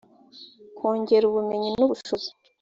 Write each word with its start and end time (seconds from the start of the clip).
kongera 0.77 1.23
ubumenyi 1.27 1.69
n 1.77 1.81
ubushobozi 1.85 2.29